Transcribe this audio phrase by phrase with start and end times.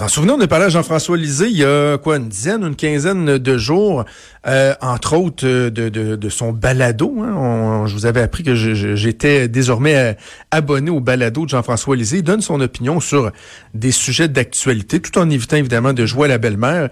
[0.00, 2.64] Vous en souvenez, on a parlé à Jean-François Lisée il y a quoi, une dizaine,
[2.64, 4.06] une quinzaine de jours,
[4.46, 7.20] euh, entre autres euh, de, son balado.
[7.20, 7.84] Hein.
[7.86, 10.14] je vous avais appris que j'étais désormais euh,
[10.50, 12.16] abonné au balado de Jean-François Lisée.
[12.16, 13.30] Il donne son opinion sur
[13.74, 16.88] des sujets d'actualité, tout en évitant évidemment de jouer à la belle-mère.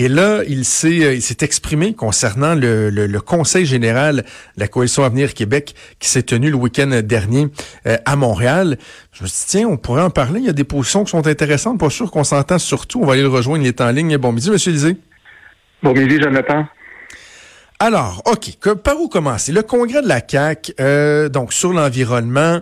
[0.00, 4.24] Et là, il s'est il s'est exprimé concernant le, le, Conseil général
[4.56, 7.48] de la Coalition Avenir Québec qui s'est tenu le week-end dernier
[7.84, 8.78] à Montréal.
[9.12, 10.40] Je me suis dit, tiens, on pourrait en parler.
[10.40, 11.78] Il y a des positions qui sont intéressantes.
[11.78, 13.02] Pas sûr qu'on s'entend surtout.
[13.02, 13.62] On va aller le rejoindre.
[13.62, 14.16] Il est en ligne.
[14.16, 14.96] Bon midi, Monsieur Lisée.
[15.82, 16.64] Bon midi, Jonathan.
[17.78, 19.52] Alors, OK, par où commencer?
[19.52, 22.60] Le congrès de la CAQ, euh, donc sur l'environnement,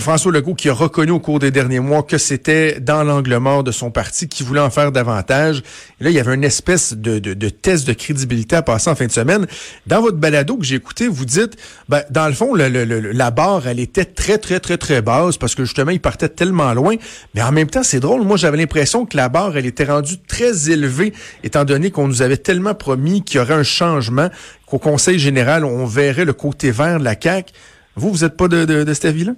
[0.00, 3.64] François Legault qui a reconnu au cours des derniers mois que c'était dans l'angle mort
[3.64, 5.62] de son parti, qui voulait en faire davantage.
[6.00, 8.94] Et là, il y avait une espèce de, de, test de crédibilité à passer en
[8.94, 9.46] fin de semaine.
[9.86, 11.56] Dans votre balado que j'ai écouté, vous dites,
[11.88, 12.66] ben, dans le fond, le,
[13.12, 16.74] la barre, elle était très, très, très, très basse parce que justement, il partait tellement
[16.74, 16.96] loin.
[17.34, 18.22] Mais en même temps, c'est drôle.
[18.22, 22.20] Moi, j'avais l'impression que la barre, elle était rendue très élevée, étant donné qu'on nous
[22.20, 24.28] avait tellement promis qu'il y aurait un changement,
[24.66, 27.52] qu'au Conseil général, on verrait le côté vert de la CAQ.
[27.96, 29.32] Vous, vous n'êtes pas de, de, de cet avis-là?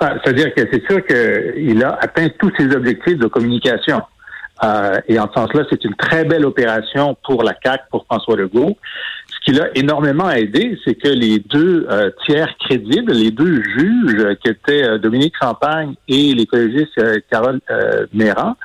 [0.00, 4.00] Ah, c'est-à-dire que c'est sûr qu'il a atteint tous ses objectifs de communication.
[4.62, 8.36] Euh, et en ce sens-là, c'est une très belle opération pour la CAC, pour François
[8.36, 8.76] Legault.
[9.28, 14.36] Ce qui l'a énormément aidé, c'est que les deux euh, tiers crédibles, les deux juges
[14.42, 16.98] qui étaient euh, Dominique Champagne et l'écologiste
[17.30, 17.60] Carole
[18.12, 18.56] Méran,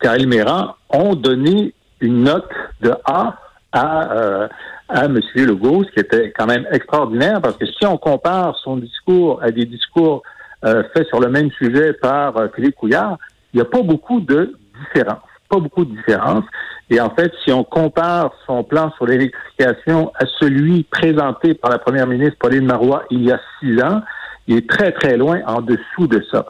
[0.00, 2.48] Carole Méran, ont donné une note
[2.80, 3.38] de A
[3.72, 4.48] à
[4.88, 5.18] à M.
[5.34, 9.50] Legault, ce qui était quand même extraordinaire, parce que si on compare son discours à
[9.50, 10.22] des discours
[10.64, 13.18] euh, faits sur le même sujet par euh, Philippe Couillard,
[13.52, 15.22] il n'y a pas beaucoup de différence.
[15.48, 16.44] Pas beaucoup de différence.
[16.90, 21.78] Et en fait, si on compare son plan sur l'électrification à celui présenté par la
[21.78, 24.02] première ministre Pauline Marois il y a six ans,
[24.46, 26.46] il est très, très loin en dessous de ça.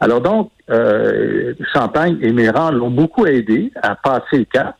[0.00, 4.76] Alors donc, euh, Champagne et Méran l'ont beaucoup aidé à passer le cap.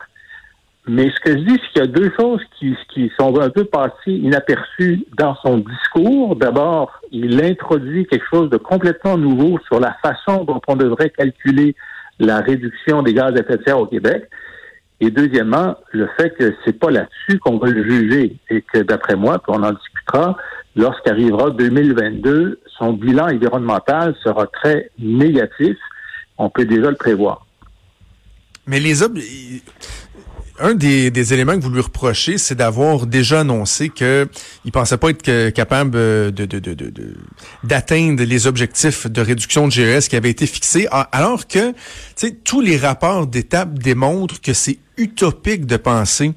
[0.89, 3.65] Mais ce que je dis, c'est qu'il y a deux choses qui, sont un peu
[3.65, 6.37] passées inaperçues dans son discours.
[6.37, 11.75] D'abord, il introduit quelque chose de complètement nouveau sur la façon dont on devrait calculer
[12.21, 14.29] la réduction des gaz à effet de serre au Québec.
[15.01, 19.17] Et deuxièmement, le fait que c'est pas là-dessus qu'on va le juger et que d'après
[19.17, 20.37] moi, qu'on en discutera,
[20.77, 25.77] lorsqu'arrivera 2022, son bilan environnemental sera très négatif.
[26.39, 27.45] On peut déjà le prévoir.
[28.67, 29.19] Mais les hommes,
[30.59, 34.29] un des, éléments que vous lui reprochez, c'est d'avoir déjà annoncé que
[34.65, 36.49] il pensait pas être capable de,
[37.65, 41.75] d'atteindre les objectifs de réduction de GES qui avaient été fixés, alors que
[42.45, 46.33] tous les rapports d'étape démontrent que c'est utopique de penser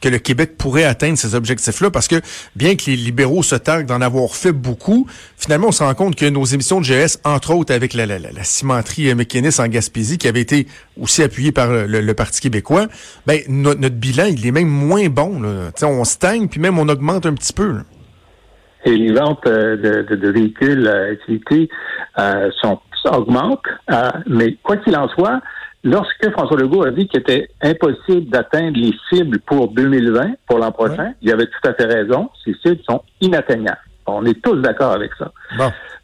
[0.00, 2.16] que le Québec pourrait atteindre ces objectifs-là, parce que
[2.56, 5.06] bien que les libéraux se targuent d'en avoir fait beaucoup,
[5.36, 8.18] finalement, on se rend compte que nos émissions de GS, entre autres avec la, la,
[8.18, 10.66] la, cimenterie mécaniste en Gaspésie, qui avait été
[11.00, 12.86] aussi appuyée par le, Parti québécois,
[13.26, 15.40] ben, notre bilan, il est même moins bon.
[15.40, 15.70] Là.
[15.82, 17.76] on stagne, puis même on augmente un petit peu.
[18.84, 21.68] Et les ventes euh, de, véhicules euh, utilités
[22.18, 22.80] euh, sont,
[23.12, 25.40] augmentent, euh, mais quoi qu'il en soit,
[25.82, 30.72] Lorsque François Legault a dit qu'il était impossible d'atteindre les cibles pour 2020, pour l'an
[30.72, 32.28] prochain, il avait tout à fait raison.
[32.44, 33.80] Ces cibles sont inatteignables.
[34.06, 35.32] On est tous d'accord avec ça.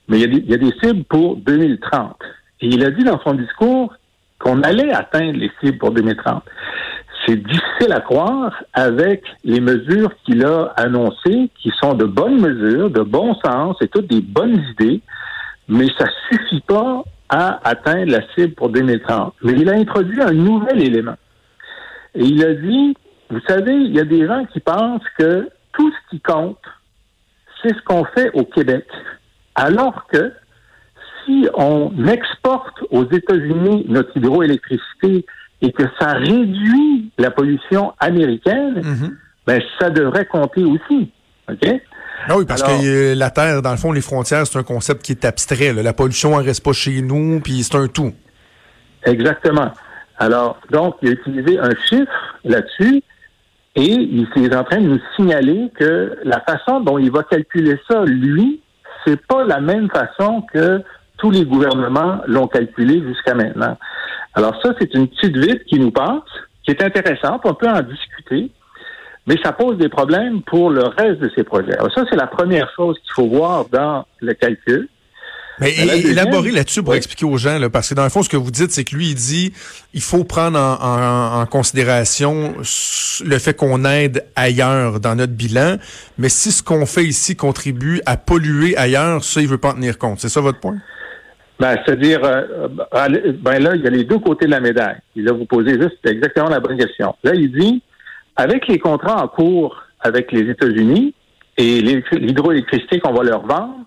[0.08, 2.16] Mais il y, a des, cibles pour 2030.
[2.62, 3.92] Et il a dit dans son discours
[4.38, 6.42] qu'on allait atteindre les cibles pour 2030.
[7.26, 12.88] C'est difficile à croire avec les mesures qu'il a annoncées, qui sont de bonnes mesures,
[12.88, 15.02] de bon sens et toutes des bonnes idées,
[15.68, 19.34] mais ça suffit pas à atteindre la cible pour 2030.
[19.42, 21.16] Mais il a introduit un nouvel élément.
[22.14, 22.96] Et il a dit,
[23.30, 26.58] vous savez, il y a des gens qui pensent que tout ce qui compte,
[27.62, 28.86] c'est ce qu'on fait au Québec.
[29.54, 30.32] Alors que
[31.24, 35.26] si on exporte aux États-Unis notre hydroélectricité
[35.62, 39.12] et que ça réduit la pollution américaine, mm-hmm.
[39.46, 41.10] ben ça devrait compter aussi.
[41.50, 41.80] OK?
[42.28, 45.12] Ah oui, parce que la Terre, dans le fond, les frontières, c'est un concept qui
[45.12, 45.72] est abstrait.
[45.72, 48.12] La pollution, elle reste pas chez nous, puis c'est un tout.
[49.04, 49.70] Exactement.
[50.18, 53.02] Alors, donc, il a utilisé un chiffre là-dessus
[53.76, 57.78] et il est en train de nous signaler que la façon dont il va calculer
[57.88, 58.60] ça, lui,
[59.04, 60.82] c'est pas la même façon que
[61.18, 63.76] tous les gouvernements l'ont calculé jusqu'à maintenant.
[64.34, 66.22] Alors ça, c'est une petite vite qui nous passe,
[66.64, 67.42] qui est intéressante.
[67.44, 68.50] On peut en discuter
[69.26, 71.76] mais ça pose des problèmes pour le reste de ces projets.
[71.76, 74.88] Alors ça, c'est la première chose qu'il faut voir dans le calcul.
[75.58, 78.36] Mais élaborer là-dessus pour expliquer aux gens, là, parce que dans le fond, ce que
[78.36, 79.54] vous dites, c'est que lui, il dit
[79.94, 82.54] il faut prendre en, considération
[83.24, 85.76] le fait qu'on aide ailleurs dans notre bilan,
[86.18, 89.74] mais si ce qu'on fait ici contribue à polluer ailleurs, ça, il veut pas en
[89.74, 90.20] tenir compte.
[90.20, 90.76] C'est ça votre point?
[91.58, 92.68] Ben, c'est-à-dire, euh,
[93.40, 94.98] ben là, il y a les deux côtés de la médaille.
[95.16, 97.14] Et là, vous posez juste exactement la bonne question.
[97.24, 97.82] Là, il dit,
[98.36, 101.14] avec les contrats en cours avec les États-Unis
[101.56, 103.80] et l'hydroélectricité qu'on va leur vendre,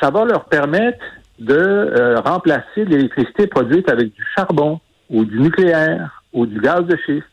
[0.00, 1.04] ça va leur permettre
[1.38, 4.80] de euh, remplacer l'électricité produite avec du charbon
[5.10, 7.26] ou du nucléaire ou du gaz de schiste.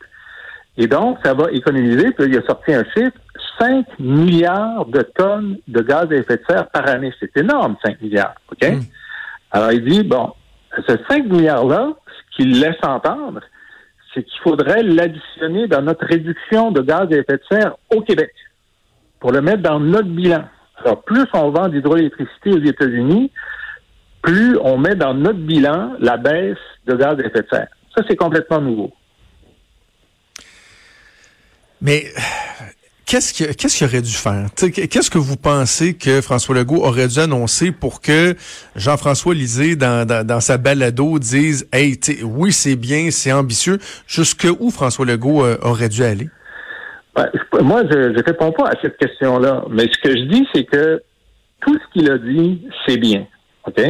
[0.77, 3.17] Et donc, ça va économiser, puis il a sorti un chiffre,
[3.59, 7.13] 5 milliards de tonnes de gaz à effet de serre par année.
[7.19, 8.67] C'est énorme, 5 milliards, OK?
[8.67, 8.81] Hmm.
[9.51, 10.33] Alors, il dit, bon,
[10.87, 13.41] ce 5 milliards-là, ce qu'il laisse entendre,
[14.13, 18.31] c'est qu'il faudrait l'additionner dans notre réduction de gaz à effet de serre au Québec
[19.19, 20.45] pour le mettre dans notre bilan.
[20.77, 23.31] Alors, plus on vend d'hydroélectricité aux États-Unis,
[24.21, 27.67] plus on met dans notre bilan la baisse de gaz à effet de serre.
[27.95, 28.91] Ça, c'est complètement nouveau.
[31.81, 32.05] Mais
[33.09, 34.45] qu'est-ce qu'il aurait dû faire?
[34.55, 38.35] Qu'est-ce que vous pensez que François Legault aurait dû annoncer pour que
[38.75, 43.79] Jean-François Lisée, dans, dans, sa balado, dise Hey, oui, c'est bien, c'est ambitieux.
[44.07, 46.29] Jusque où François Legault euh, aurait dû aller?
[47.15, 47.27] Ben,
[47.61, 49.65] moi, je ne réponds pas à cette question-là.
[49.69, 51.01] Mais ce que je dis, c'est que
[51.61, 53.25] tout ce qu'il a dit, c'est bien.
[53.65, 53.81] OK?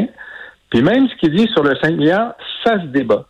[0.70, 3.26] Puis même ce qu'il dit sur le 5 milliards, ça se débat.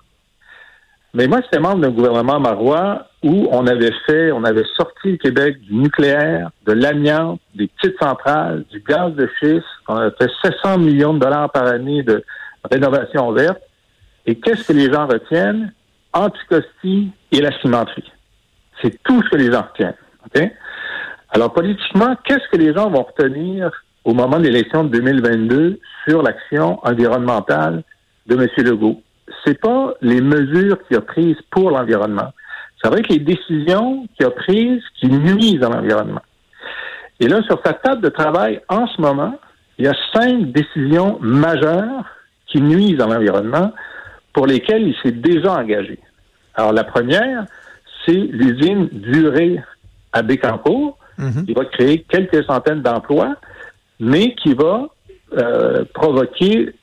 [1.13, 5.17] Mais moi, j'étais membre d'un gouvernement marois où on avait fait, on avait sorti le
[5.17, 9.65] Québec du nucléaire, de l'amiante, des petites centrales, du gaz de schiste.
[9.87, 12.23] On a fait 700 millions de dollars par année de
[12.71, 13.61] rénovation verte.
[14.25, 15.73] Et qu'est-ce que les gens retiennent?
[16.13, 18.11] Anticosti et la cimenterie.
[18.81, 19.97] C'est tout ce que les gens retiennent.
[20.25, 20.51] OK?
[21.31, 23.71] Alors, politiquement, qu'est-ce que les gens vont retenir
[24.05, 27.83] au moment de l'élection de 2022 sur l'action environnementale
[28.27, 28.47] de M.
[28.57, 29.01] Legault?
[29.45, 32.31] c'est pas les mesures qu'il a prises pour l'environnement.
[32.81, 36.21] C'est vrai que les décisions qu'il a prises qui nuisent à l'environnement.
[37.19, 39.37] Et là, sur sa table de travail, en ce moment,
[39.77, 42.05] il y a cinq décisions majeures
[42.47, 43.73] qui nuisent à l'environnement
[44.33, 45.99] pour lesquelles il s'est déjà engagé.
[46.55, 47.45] Alors, la première,
[48.05, 49.59] c'est l'usine Durée
[50.13, 51.45] à Bécancourt, mhm.
[51.45, 53.35] qui va créer quelques centaines d'emplois,
[53.99, 54.87] mais qui va
[55.33, 56.73] euh, provoquer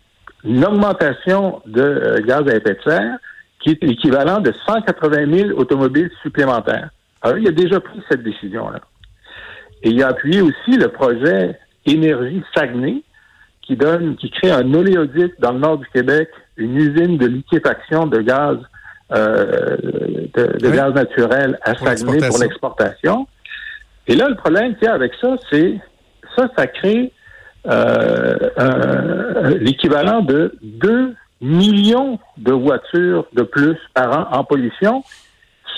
[0.44, 3.18] une augmentation de euh, gaz à effet de serre
[3.66, 6.90] qui est l'équivalent de 180 000 automobiles supplémentaires.
[7.22, 8.80] Alors, il a déjà pris cette décision-là.
[9.82, 13.02] Et il a appuyé aussi le projet Énergie Saguenay,
[13.62, 18.06] qui donne, qui crée un oléoduc dans le nord du Québec, une usine de liquéfaction
[18.06, 18.58] de gaz,
[19.12, 19.76] euh,
[20.34, 23.26] de, gaz naturel à Saguenay pour l'exportation.
[24.06, 25.80] Et là, le problème qu'il y a avec ça, c'est
[26.36, 27.12] ça, ça crée
[27.66, 35.04] euh, l'équivalent de 2 millions de voitures de plus par an en pollution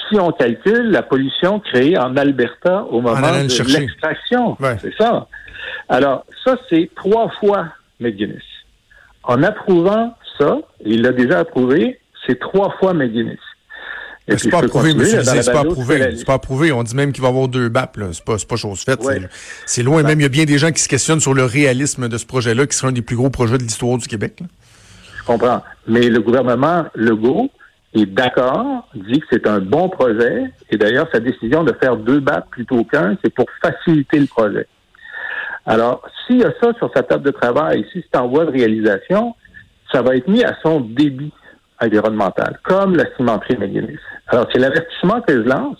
[0.09, 4.57] si on calcule la pollution créée en Alberta au moment de l'extraction.
[4.81, 5.27] C'est ça.
[5.89, 7.69] Alors, ça, c'est trois fois
[8.01, 8.43] McGuinness.
[9.25, 13.39] En approuvant ça, il l'a déjà approuvé, c'est trois fois McGuinness.
[14.37, 16.15] C'est pas approuvé, monsieur c'est pas approuvé.
[16.17, 16.73] C'est pas approuvé.
[16.73, 18.09] On dit même qu'il va y avoir deux BAP, là.
[18.13, 19.01] C'est pas, pas chose faite.
[19.65, 20.03] C'est loin.
[20.03, 22.27] Même, il y a bien des gens qui se questionnent sur le réalisme de ce
[22.27, 24.41] projet-là, qui sera un des plus gros projets de l'histoire du Québec.
[24.41, 24.45] Je
[25.29, 25.63] comprends.
[25.87, 27.51] Mais le gouvernement Legault
[27.95, 30.45] est d'accord, dit que c'est un bon projet.
[30.71, 34.67] Et d'ailleurs, sa décision de faire deux BAP plutôt qu'un, c'est pour faciliter le projet.
[35.67, 38.51] Alors, s'il y a ça sur sa table de travail, si c'est en voie de
[38.51, 39.35] réalisation,
[39.93, 41.33] ça va être mis à son débit
[41.81, 44.01] environnemental, comme la cimenterie McGuinness.
[44.29, 45.79] Alors, c'est l'avertissement que je lance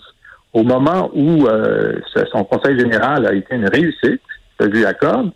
[0.53, 1.99] au moment où euh,
[2.31, 4.21] son conseil général a été une réussite,
[4.59, 5.31] je lui accorde.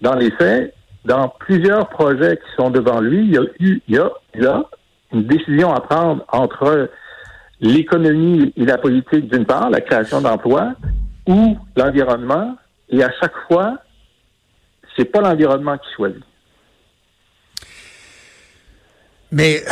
[0.00, 0.74] Dans les faits,
[1.04, 3.80] dans plusieurs projets qui sont devant lui, il y a eu,
[5.12, 6.90] une décision à prendre entre
[7.60, 10.74] l'économie et la politique d'une part, la création d'emplois,
[11.26, 12.56] ou l'environnement,
[12.88, 13.78] et à chaque fois,
[14.96, 16.22] c'est pas l'environnement qui choisit.
[19.30, 19.62] Mais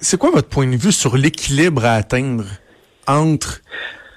[0.00, 2.44] c'est quoi votre point de vue sur l'équilibre à atteindre
[3.06, 3.60] entre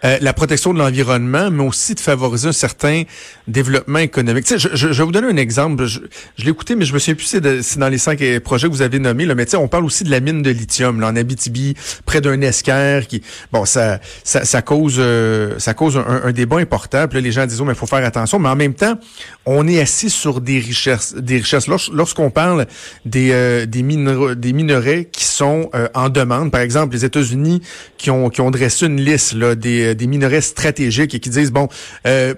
[0.05, 3.03] euh, la protection de l'environnement, mais aussi de favoriser un certain
[3.47, 4.45] développement économique.
[4.47, 5.85] Sais, je, je, vais vous donner un exemple.
[5.85, 6.01] Je,
[6.37, 8.73] je l'ai écouté, mais je me souviens plus c'est dans les cinq euh, projets que
[8.73, 9.25] vous avez nommés.
[9.25, 9.33] Là.
[9.33, 13.07] Mais on parle aussi de la mine de lithium là, en Abitibi, près d'un esquerre
[13.07, 13.21] qui,
[13.53, 17.07] bon, ça, ça, ça cause, euh, ça cause un, un, débat important.
[17.07, 18.39] Puis là, les gens disent, oh, mais il faut faire attention.
[18.39, 18.99] Mais en même temps,
[19.45, 21.67] on est assis sur des richesses, des richesses.
[21.67, 22.65] Lorsqu'on parle
[23.05, 23.23] des
[23.67, 27.61] des, minerais, des minerais qui sont en demande, par exemple, les États-Unis
[27.97, 31.29] qui ont qui ont dressé une liste là des des, des minerais stratégiques et qui
[31.29, 31.67] disent, bon,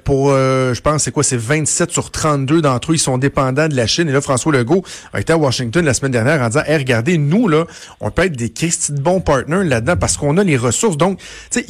[0.03, 3.75] pour, je pense, c'est quoi, c'est 27 sur 32 d'entre eux, ils sont dépendants de
[3.75, 4.09] la Chine.
[4.09, 4.83] Et là, François Legault
[5.13, 7.65] a été à Washington la semaine dernière en disant, hey, regardez, nous, là,
[8.00, 10.97] on peut être des Christy bons partners là-dedans parce qu'on a les ressources.
[10.97, 11.19] Donc,
[11.51, 11.65] tu sais,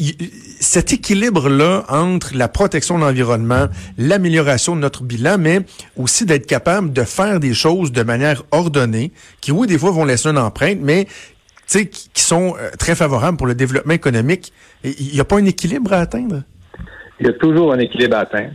[0.59, 5.61] cet équilibre-là entre la protection de l'environnement, l'amélioration de notre bilan, mais
[5.97, 9.11] aussi d'être capable de faire des choses de manière ordonnée,
[9.41, 11.07] qui, oui, des fois vont laisser une empreinte, mais
[11.65, 14.53] qui, qui sont euh, très favorables pour le développement économique.
[14.83, 16.43] Il n'y a pas un équilibre à atteindre?
[17.19, 18.53] Il y a toujours un équilibre à atteindre.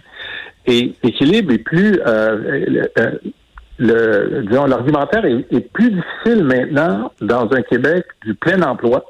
[0.66, 7.62] Et l'équilibre est plus, euh, euh, disons, l'argumentaire est, est, plus difficile maintenant dans un
[7.62, 9.04] Québec du plein emploi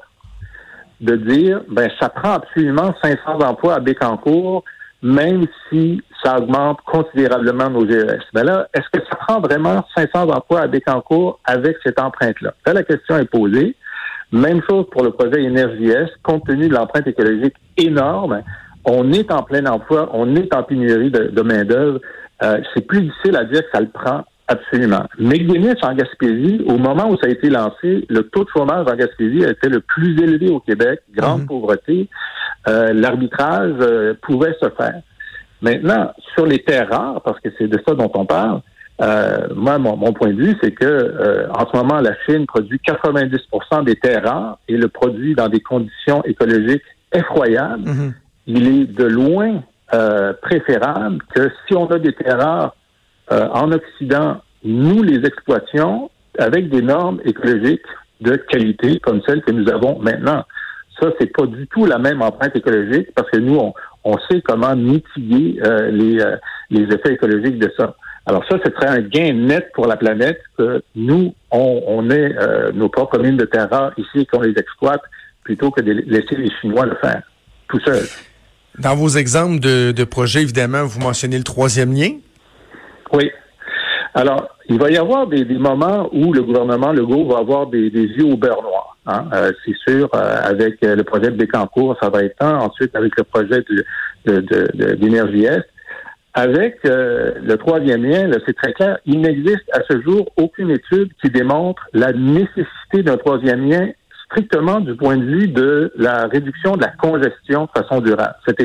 [1.01, 4.63] de dire, ben, ça prend absolument 500 emplois à Bécancourt,
[5.01, 8.21] même si ça augmente considérablement nos GES.
[8.33, 12.53] Ben là, est-ce que ça prend vraiment 500 emplois à Bécancourt avec cette empreinte-là?
[12.65, 13.75] Là, la question est posée.
[14.31, 18.41] Même chose pour le projet EnergieS, compte tenu de l'empreinte écologique énorme.
[18.85, 21.99] On est en plein emploi, on est en pénurie de, de main-d'œuvre.
[22.43, 25.05] Euh, c'est plus difficile à dire que ça le prend absolument.
[25.19, 28.95] McGuinness en Gaspésie, au moment où ça a été lancé, le taux de chômage en
[28.95, 31.47] Gaspésie était le plus élevé au Québec, grande mhm.
[31.47, 32.09] pauvreté.
[32.67, 35.01] Euh, l'arbitrage euh, pouvait se faire.
[35.61, 38.61] Maintenant, sur les terres rares, parce que c'est de ça dont on parle,
[39.01, 42.79] euh, moi, mon, point de vue, c'est que euh, en ce moment, la Chine produit
[42.85, 47.89] 90% des terres rares et le produit dans des conditions écologiques effroyables.
[47.89, 48.13] Mhm.
[48.47, 52.75] Il est de loin euh, préférable que si on a des terres rares
[53.29, 57.85] en Occident, nous les exploitions avec des normes écologiques
[58.19, 60.43] de qualité comme celles que nous avons maintenant.
[60.99, 64.41] Ça, c'est pas du tout la même empreinte écologique parce que nous, on, on sait
[64.41, 66.21] comment mitiguer les,
[66.69, 67.95] les effets écologiques de ça.
[68.25, 72.35] Alors ça, ce serait un gain net pour la planète que nous, on, on ait
[72.37, 75.01] euh, nos propres mines de terre rare ici qu'on les exploite
[75.43, 77.23] plutôt que de laisser les Chinois le faire
[77.67, 78.05] tout seuls.
[78.77, 82.11] Dans vos exemples de, de projets, évidemment, vous mentionnez le troisième lien.
[83.11, 83.31] Oui.
[84.13, 87.89] Alors, il va y avoir des, des moments où le gouvernement Legault va avoir des,
[87.89, 88.97] des yeux au beurre noir.
[89.07, 89.25] Hein.
[89.33, 92.59] Euh, c'est sûr, euh, avec le projet de Bécancourt, ça va être un.
[92.59, 93.63] Ensuite, avec le projet
[94.25, 95.65] d'énergie de, de, Est.
[96.33, 101.11] Avec euh, le troisième lien, c'est très clair, il n'existe à ce jour aucune étude
[101.21, 103.89] qui démontre la nécessité d'un troisième lien
[104.25, 108.35] strictement du point de vue de la réduction de la congestion de façon durable.
[108.47, 108.61] Cet,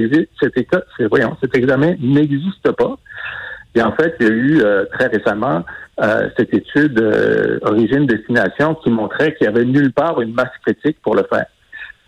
[1.11, 2.97] voyons, cet examen n'existe pas.
[3.75, 5.65] Et en fait, il y a eu euh, très récemment
[6.01, 7.01] euh, cette étude
[7.63, 11.47] origine-destination qui montrait qu'il n'y avait nulle part une masse critique pour le faire.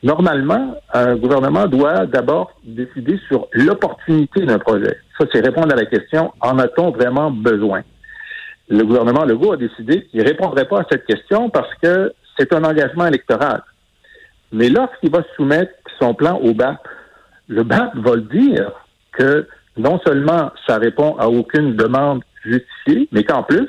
[0.02, 4.96] Normalement, un gouvernement doit d'abord décider sur l'opportunité d'un projet.
[5.18, 7.82] Ça, c'est répondre à la question, en a-t-on vraiment besoin?
[8.68, 12.52] Le gouvernement Legault a décidé qu'il ne répondrait pas à cette question parce que c'est
[12.52, 13.62] un engagement électoral.
[14.52, 16.76] Mais lorsqu'il va soumettre son plan au BAP,
[17.48, 18.70] le BAP va le dire
[19.12, 23.68] que non seulement ça répond à aucune demande justifiée, mais qu'en plus,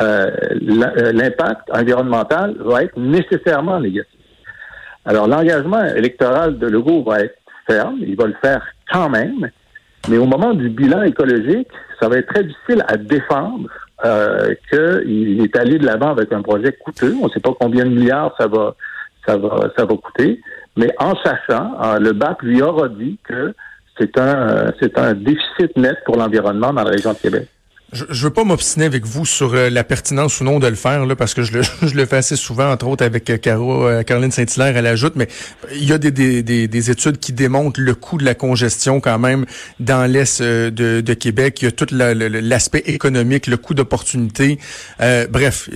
[0.00, 4.18] euh, euh, l'impact environnemental va être nécessairement négatif.
[5.04, 9.50] Alors, l'engagement électoral de Legault va être ferme, il va le faire quand même,
[10.08, 11.68] mais au moment du bilan écologique,
[12.00, 13.68] ça va être très difficile à défendre
[14.04, 17.14] euh, qu'il est allé de l'avant avec un projet coûteux.
[17.20, 18.74] On ne sait pas combien de milliards ça va,
[19.26, 20.40] ça va, ça va coûter,
[20.76, 23.54] mais en sachant, euh, le BAP lui aura dit que
[23.98, 27.48] c'est un, c'est un déficit net pour l'environnement dans la région de Québec.
[27.92, 30.76] Je, je veux pas m'obstiner avec vous sur euh, la pertinence ou non de le
[30.76, 33.36] faire, là, parce que je le, je le fais assez souvent, entre autres avec euh,
[33.36, 35.28] Caro, euh, Caroline Saint-Hilaire, elle ajoute, mais
[35.74, 39.18] il y a des, des, des, études qui démontrent le coût de la congestion quand
[39.18, 39.44] même
[39.78, 41.60] dans l'Est de, de, Québec.
[41.60, 44.58] Il y a tout l'aspect économique, le coût d'opportunité.
[44.98, 45.68] bref,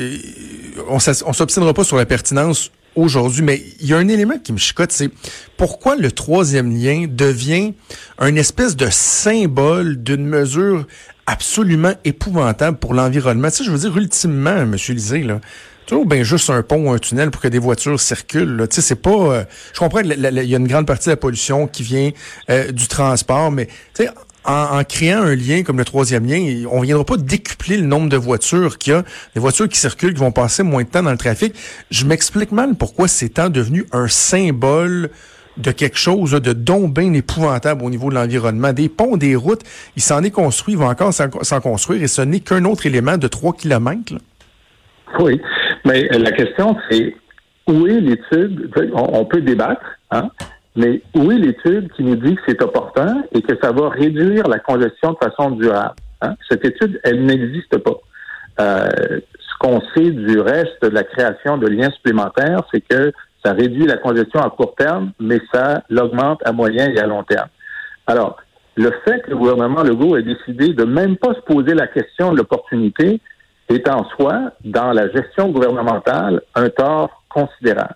[0.88, 4.52] on, on s'obstinera pas sur la pertinence aujourd'hui, mais il y a un élément qui
[4.52, 5.10] me chicote, c'est
[5.56, 7.74] pourquoi le troisième lien devient
[8.18, 10.86] un espèce de symbole d'une mesure
[11.26, 13.48] absolument épouvantable pour l'environnement.
[13.48, 14.76] Tu sais, je veux dire, ultimement, M.
[14.88, 15.40] Lisée, là,
[15.86, 18.56] toujours bien juste un pont ou un tunnel pour que des voitures circulent.
[18.56, 18.66] Là.
[18.66, 19.10] Tu sais, c'est pas.
[19.10, 22.10] Euh, je comprends qu'il y a une grande partie de la pollution qui vient
[22.50, 24.10] euh, du transport, mais tu sais,
[24.46, 28.16] en, créant un lien comme le troisième lien, on viendra pas décupler le nombre de
[28.16, 29.02] voitures qu'il y a,
[29.34, 31.54] des voitures qui circulent, qui vont passer moins de temps dans le trafic.
[31.90, 35.10] Je m'explique mal pourquoi c'est tant devenu un symbole
[35.56, 38.72] de quelque chose de donc bien épouvantable au niveau de l'environnement.
[38.72, 39.62] Des ponts, des routes,
[39.96, 43.16] il s'en est construit, il va encore s'en construire et ce n'est qu'un autre élément
[43.16, 44.14] de trois kilomètres.
[45.20, 45.40] Oui,
[45.84, 47.14] mais la question c'est
[47.68, 50.30] où est l'étude, on, peut débattre, hein,
[50.76, 54.47] mais où est l'étude qui nous dit que c'est opportun et que ça va réduire
[54.47, 55.97] la congestion de façon durable?
[56.21, 56.35] Hein?
[56.49, 57.99] Cette étude, elle n'existe pas.
[58.61, 58.88] Euh,
[59.38, 63.12] ce qu'on sait du reste de la création de liens supplémentaires, c'est que
[63.45, 67.23] Ça réduit la congestion à court terme, mais ça l'augmente à moyen et à long
[67.23, 67.49] terme.
[68.09, 68.38] Alors,
[68.75, 72.33] le fait que le gouvernement Legault ait décidé de même pas se poser la question
[72.33, 73.21] de l'opportunité
[73.68, 77.95] est en soi, dans la gestion gouvernementale, un tort considérable.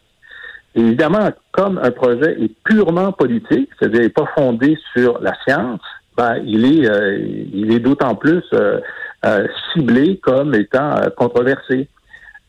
[0.75, 5.81] Évidemment, comme un projet est purement politique, c'est-à-dire pas fondé sur la science,
[6.17, 7.19] ben, il est, euh,
[7.53, 8.81] il est d'autant plus euh,
[9.25, 11.89] euh, ciblé comme étant controversé.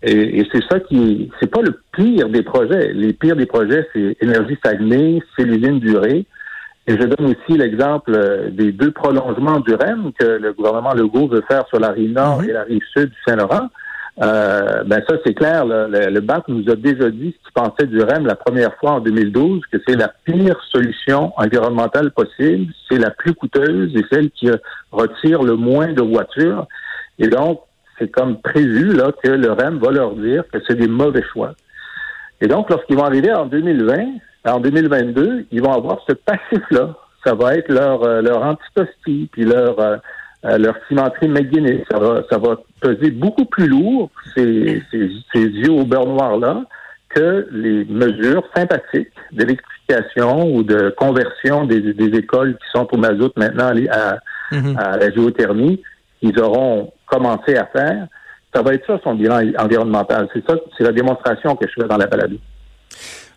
[0.04, 2.92] Et, et c'est ça qui, c'est pas le pire des projets.
[2.94, 6.26] Les pires des projets, c'est énergie stagnée, c'est l'usine durée.
[6.88, 11.28] Et je donne aussi l'exemple euh, des deux prolongements du REM que le gouvernement Legault
[11.28, 13.70] veut faire sur la rive nord et la rive sud du Saint-Laurent.
[14.22, 15.66] Euh, ben ça, c'est clair.
[15.66, 18.92] Le, le, BAC nous a déjà dit ce qu'il pensait du REM la première fois
[18.94, 24.30] en 2012, que c'est la pire solution environnementale possible, c'est la plus coûteuse et celle
[24.32, 24.50] qui
[24.92, 26.68] retire le moins de voitures.
[27.20, 27.62] Et donc,
[27.98, 31.54] c'est comme prévu là que le REM va leur dire que c'est des mauvais choix.
[32.42, 34.06] Et donc, lorsqu'ils vont arriver en 2020,
[34.46, 36.96] en 2022, ils vont avoir ce passif-là.
[37.24, 39.98] Ça va être leur, euh, leur antipostie, puis leur, euh,
[40.46, 41.82] euh, leur cimenterie McGuinness.
[41.92, 46.64] Ça va, ça va peser beaucoup plus lourd, ces, ces, ces yeux au beurre noir-là,
[47.10, 53.34] que les mesures sympathiques d'électrification ou de conversion des, des, écoles qui sont au mazout
[53.36, 54.18] maintenant à,
[54.52, 54.78] mm-hmm.
[54.78, 55.82] à la géothermie,
[56.22, 58.08] ils auront commencé à faire.
[58.54, 60.28] Ça va être ça son bilan environnemental.
[60.34, 62.34] C'est ça, c'est la démonstration que je fais dans la balade.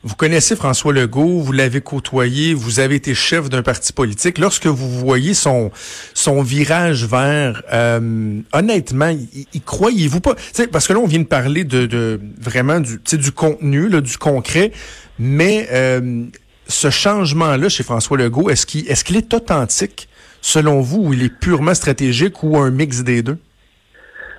[0.06, 4.36] Vous connaissez François Legault, vous l'avez côtoyé, vous avez été chef d'un parti politique.
[4.36, 5.70] Lorsque vous voyez son
[6.12, 10.34] son virage vers, euh, honnêtement, y, croyez-vous pas?
[10.70, 14.18] Parce que là, on vient de parler de, de vraiment du, du contenu, là, du
[14.18, 14.72] concret,
[15.18, 16.26] mais euh,
[16.68, 20.10] ce changement-là chez François Legault, est-ce qu'il est-ce qu'il est authentique
[20.42, 23.38] selon vous, ou il est purement stratégique ou un mix des deux?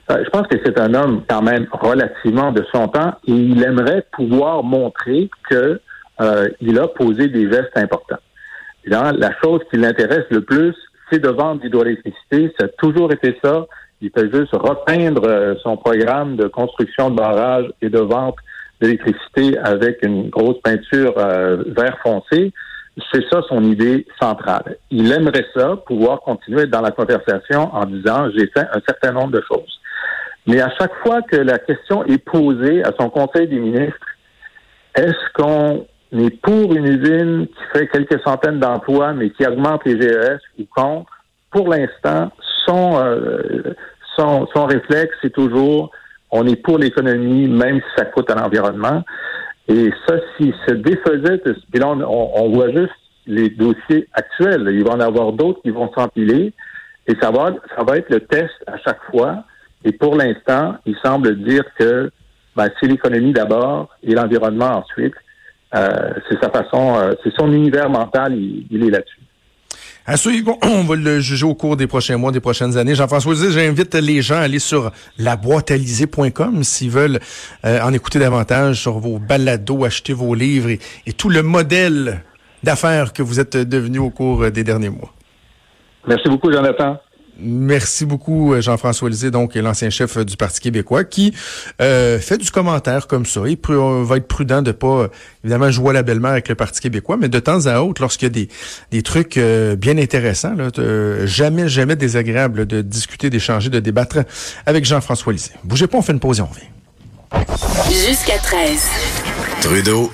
[0.09, 4.05] Je pense que c'est un homme quand même relativement de son temps et il aimerait
[4.11, 5.79] pouvoir montrer que
[6.21, 8.19] euh, a posé des gestes importants.
[8.85, 10.75] la chose qui l'intéresse le plus,
[11.11, 12.53] c'est de vendre l'hydroélectricité.
[12.59, 13.65] Ça a toujours été ça.
[14.01, 18.35] Il fait juste repeindre euh, son programme de construction de barrages et de vente
[18.81, 22.53] d'électricité avec une grosse peinture vert foncé.
[23.11, 24.77] C'est ça son idée centrale.
[24.91, 29.31] Il aimerait ça, pouvoir continuer dans la conversation en disant j'ai fait un certain nombre
[29.31, 29.79] de choses.
[30.47, 34.05] Mais à chaque fois que la question est posée à son conseil des ministres,
[34.95, 39.99] est-ce qu'on est pour une usine qui fait quelques centaines d'emplois, mais qui augmente les
[39.99, 41.11] GES ou contre?
[41.51, 42.31] Pour l'instant,
[42.65, 43.73] son, euh,
[44.15, 45.91] son, son réflexe, c'est toujours
[46.31, 49.03] on est pour l'économie, même si ça coûte à l'environnement.
[49.67, 52.91] Et ça, si se défaisait, puis là, on, on, voit juste
[53.25, 54.67] les dossiers actuels.
[54.71, 56.53] Il va en avoir d'autres qui vont s'empiler.
[57.07, 59.43] Et ça va, ça va être le test à chaque fois
[59.85, 62.11] et pour l'instant, il semble dire que
[62.55, 65.13] ben, c'est l'économie d'abord et l'environnement ensuite.
[65.75, 69.19] Euh, c'est sa façon, euh, c'est son univers mental, il, est là-dessus.
[70.63, 72.95] on va le juger au cours des prochains mois, des prochaines années.
[72.95, 77.19] Jean-François j'invite les gens à aller sur laboîtealisée.com s'ils veulent
[77.65, 82.23] euh, en écouter davantage sur vos balados, acheter vos livres et, et tout le modèle
[82.63, 85.11] d'affaires que vous êtes devenu au cours des derniers mois.
[86.07, 86.97] Merci beaucoup, Jonathan.
[87.39, 91.33] Merci beaucoup, euh, Jean-François Lisée, donc l'ancien chef du Parti québécois, qui
[91.81, 93.41] euh, fait du commentaire comme ça.
[93.45, 95.09] Il va être prudent de pas,
[95.43, 98.27] évidemment, jouer à la belle-mère avec le Parti québécois, mais de temps à autre, lorsqu'il
[98.27, 98.49] y a des,
[98.91, 100.69] des trucs euh, bien intéressants, là,
[101.25, 104.19] jamais, jamais désagréable de discuter, d'échanger, de débattre
[104.65, 105.51] avec Jean-François Lisée.
[105.63, 106.65] Bougez pas, on fait une pause et on revient.
[107.89, 108.87] Jusqu'à 13.
[109.61, 110.03] Trudeau